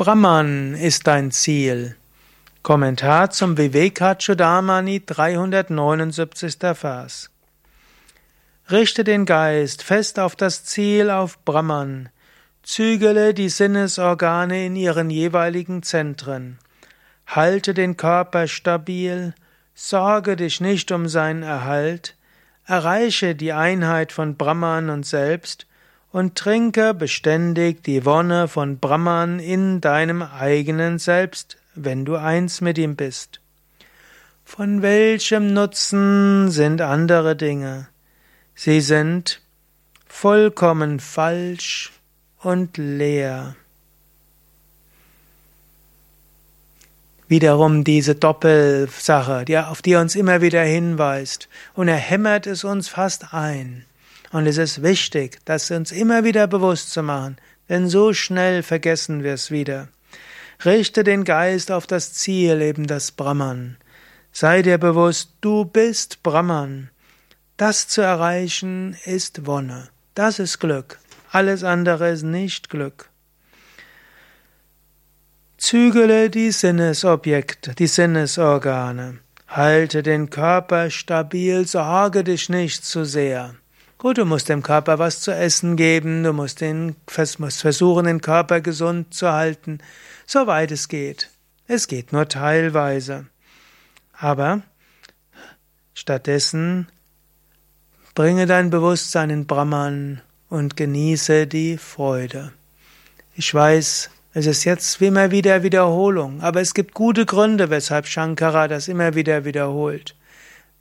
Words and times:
Brahman 0.00 0.72
ist 0.76 1.06
dein 1.06 1.30
Ziel. 1.30 1.94
Kommentar 2.62 3.28
zum 3.32 3.58
Vivekachudamani 3.58 5.04
379. 5.04 6.56
Vers. 6.72 7.30
Richte 8.70 9.04
den 9.04 9.26
Geist 9.26 9.82
fest 9.82 10.18
auf 10.18 10.36
das 10.36 10.64
Ziel, 10.64 11.10
auf 11.10 11.44
Brahman. 11.44 12.08
Zügele 12.62 13.34
die 13.34 13.50
Sinnesorgane 13.50 14.64
in 14.64 14.74
ihren 14.74 15.10
jeweiligen 15.10 15.82
Zentren. 15.82 16.56
Halte 17.26 17.74
den 17.74 17.98
Körper 17.98 18.48
stabil, 18.48 19.34
sorge 19.74 20.34
dich 20.36 20.62
nicht 20.62 20.92
um 20.92 21.08
seinen 21.08 21.42
Erhalt, 21.42 22.16
erreiche 22.64 23.34
die 23.34 23.52
Einheit 23.52 24.12
von 24.12 24.38
Brahman 24.38 24.88
und 24.88 25.04
Selbst 25.04 25.66
und 26.12 26.36
trinke 26.36 26.94
beständig 26.94 27.82
die 27.84 28.04
Wonne 28.04 28.48
von 28.48 28.78
Brahman 28.78 29.38
in 29.38 29.80
deinem 29.80 30.22
eigenen 30.22 30.98
Selbst, 30.98 31.56
wenn 31.74 32.04
du 32.04 32.16
eins 32.16 32.60
mit 32.60 32.78
ihm 32.78 32.96
bist. 32.96 33.40
Von 34.44 34.82
welchem 34.82 35.52
Nutzen 35.52 36.50
sind 36.50 36.80
andere 36.80 37.36
Dinge? 37.36 37.88
Sie 38.54 38.80
sind 38.80 39.40
vollkommen 40.08 40.98
falsch 40.98 41.92
und 42.42 42.76
leer. 42.76 43.54
Wiederum 47.28 47.84
diese 47.84 48.16
Doppelsache, 48.16 49.44
die, 49.44 49.56
auf 49.56 49.82
die 49.82 49.92
er 49.92 50.00
uns 50.00 50.16
immer 50.16 50.40
wieder 50.40 50.64
hinweist, 50.64 51.48
und 51.74 51.86
er 51.86 51.94
hämmert 51.96 52.48
es 52.48 52.64
uns 52.64 52.88
fast 52.88 53.32
ein. 53.32 53.84
Und 54.32 54.46
es 54.46 54.58
ist 54.58 54.82
wichtig, 54.82 55.38
das 55.44 55.70
uns 55.70 55.92
immer 55.92 56.24
wieder 56.24 56.46
bewusst 56.46 56.92
zu 56.92 57.02
machen, 57.02 57.36
denn 57.68 57.88
so 57.88 58.12
schnell 58.12 58.62
vergessen 58.62 59.22
wir 59.22 59.34
es 59.34 59.50
wieder. 59.50 59.88
Richte 60.64 61.04
den 61.04 61.24
Geist 61.24 61.72
auf 61.72 61.86
das 61.86 62.12
Ziel, 62.12 62.60
eben 62.60 62.86
das 62.86 63.12
Brahman. 63.12 63.76
Sei 64.32 64.62
dir 64.62 64.78
bewusst, 64.78 65.32
du 65.40 65.64
bist 65.64 66.22
Brahman. 66.22 66.90
Das 67.56 67.88
zu 67.88 68.02
erreichen 68.02 68.96
ist 69.04 69.46
Wonne. 69.46 69.88
Das 70.14 70.38
ist 70.38 70.60
Glück. 70.60 70.98
Alles 71.32 71.64
andere 71.64 72.10
ist 72.10 72.22
nicht 72.22 72.70
Glück. 72.70 73.10
Zügele 75.56 76.30
die 76.30 76.52
Sinnesobjekte, 76.52 77.74
die 77.74 77.86
Sinnesorgane. 77.86 79.18
Halte 79.46 80.02
den 80.02 80.30
Körper 80.30 80.90
stabil, 80.90 81.66
sorge 81.66 82.24
dich 82.24 82.48
nicht 82.48 82.84
zu 82.84 83.04
sehr. 83.04 83.54
Gut, 84.00 84.16
du 84.16 84.24
musst 84.24 84.48
dem 84.48 84.62
Körper 84.62 84.98
was 84.98 85.20
zu 85.20 85.30
essen 85.30 85.76
geben, 85.76 86.22
du 86.22 86.32
musst, 86.32 86.62
den, 86.62 86.96
musst 87.36 87.60
versuchen, 87.60 88.06
den 88.06 88.22
Körper 88.22 88.62
gesund 88.62 89.12
zu 89.12 89.30
halten, 89.30 89.80
soweit 90.26 90.70
es 90.70 90.88
geht. 90.88 91.28
Es 91.66 91.86
geht 91.86 92.10
nur 92.10 92.26
teilweise. 92.26 93.26
Aber 94.14 94.62
stattdessen 95.92 96.88
bringe 98.14 98.46
dein 98.46 98.70
Bewusstsein 98.70 99.28
in 99.28 99.46
Brahman 99.46 100.22
und 100.48 100.78
genieße 100.78 101.46
die 101.46 101.76
Freude. 101.76 102.52
Ich 103.34 103.52
weiß, 103.52 104.08
es 104.32 104.46
ist 104.46 104.64
jetzt 104.64 105.02
immer 105.02 105.30
wieder 105.30 105.62
Wiederholung, 105.62 106.40
aber 106.40 106.62
es 106.62 106.72
gibt 106.72 106.94
gute 106.94 107.26
Gründe, 107.26 107.68
weshalb 107.68 108.06
Shankara 108.06 108.66
das 108.66 108.88
immer 108.88 109.14
wieder 109.14 109.44
wiederholt 109.44 110.14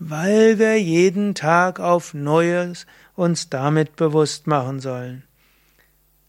weil 0.00 0.58
wir 0.58 0.80
jeden 0.80 1.34
Tag 1.34 1.78
auf 1.78 2.14
Neues 2.14 2.86
uns 3.16 3.50
damit 3.50 3.96
bewusst 3.96 4.46
machen 4.46 4.80
sollen. 4.80 5.24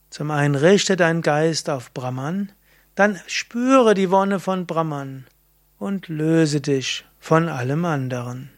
Zum 0.09 0.29
einen 0.29 0.55
richte 0.55 0.97
dein 0.97 1.21
Geist 1.21 1.69
auf 1.69 1.93
Brahman, 1.93 2.51
dann 2.95 3.17
spüre 3.27 3.93
die 3.93 4.11
Wonne 4.11 4.41
von 4.41 4.65
Brahman 4.65 5.25
und 5.79 6.09
löse 6.09 6.59
dich 6.59 7.05
von 7.17 7.47
allem 7.47 7.85
anderen. 7.85 8.49